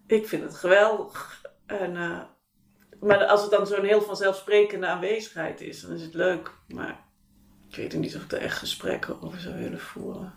[0.07, 1.43] ik vind het geweldig.
[1.67, 2.19] En, eh,
[3.01, 6.51] maar als het dan zo'n heel vanzelfsprekende aanwezigheid is, dan is het leuk.
[6.69, 7.05] Maar
[7.71, 10.33] ik weet niet of ik er echt gesprekken over zou willen voeren.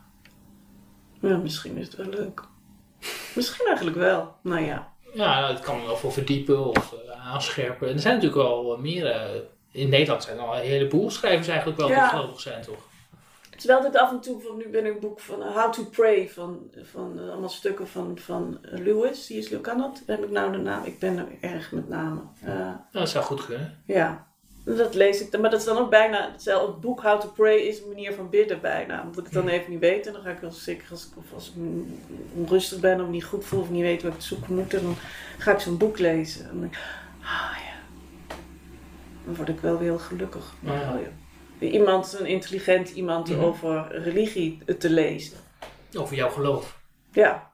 [1.21, 2.41] Ja, misschien is het wel leuk.
[3.35, 4.35] Misschien eigenlijk wel.
[4.43, 4.93] Nou ja.
[5.13, 7.87] Ja, het kan wel voor verdiepen of eh, aanscherpen.
[7.87, 9.43] En er zijn natuurlijk wel meer.
[9.71, 11.99] Eh, in Nederland zijn er al een heleboel schrijvers eigenlijk wel Ja.
[12.09, 12.89] die gelovig zijn, toch?
[13.57, 15.83] Terwijl ik af en toe, van, nu ben ik een boek van uh, How to
[15.83, 20.01] Pray, van, van uh, allemaal stukken van, van uh, Lewis, die is dat?
[20.05, 20.83] Heb ik nou de naam?
[20.85, 22.29] Ik ben er erg met namen.
[22.43, 23.77] Uh, Nou, dat zou goed kunnen.
[23.85, 24.27] ja,
[24.63, 27.27] dat lees ik dan, maar dat is dan ook bijna, hetzelfde het boek How to
[27.27, 29.01] Pray is een manier van bidden bijna.
[29.01, 31.17] Omdat ik het dan even niet weet en dan ga ik wel zeker, als ik,
[31.17, 31.53] of als ik
[32.35, 34.95] onrustig ben of niet goed voel of niet weet wat ik zoeken moet, dan
[35.37, 36.41] ga ik zo'n boek lezen.
[36.41, 36.79] En dan denk ik,
[37.21, 37.70] ah ja,
[39.25, 40.53] dan word ik wel weer heel gelukkig.
[40.59, 40.99] Ja.
[41.59, 43.39] Iemand, een intelligent iemand Mhm.
[43.39, 45.37] over religie te lezen.
[45.97, 46.79] Over jouw geloof.
[47.11, 47.51] Ja.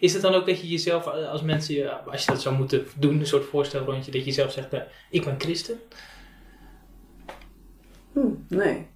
[0.00, 3.20] Is het dan ook dat je jezelf, als mensen, als je dat zou moeten doen,
[3.20, 4.80] een soort voorstelrondje, dat je zelf zegt, eh,
[5.10, 5.80] ik ben christen?
[8.12, 8.86] Hm, nee.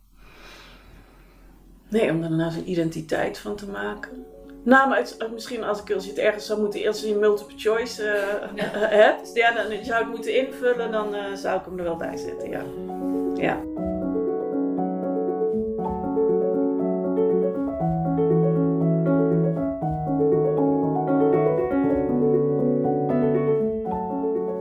[1.88, 4.26] Nee, om er nou zo'n identiteit van te maken.
[4.66, 7.58] Nou, maar het, misschien als, ik, als je het ergens zou moeten, als je multiple
[7.58, 8.64] choice eh, Ja.
[9.04, 11.96] hebt, ja, dan zou ik het moeten invullen, dan eh, zou ik hem er wel
[11.96, 12.62] bij zetten, ja.
[13.34, 13.60] Ja.